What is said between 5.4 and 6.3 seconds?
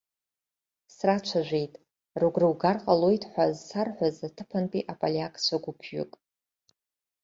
гәыԥҩык.